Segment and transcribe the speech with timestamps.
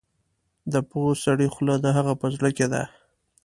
[0.73, 2.83] د پوه سړي خوله د هغه په زړه کې ده.